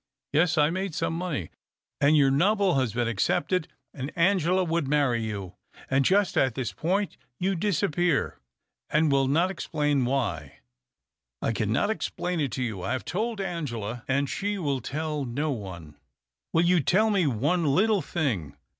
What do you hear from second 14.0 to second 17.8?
and she will tell no one."" Will you tell me one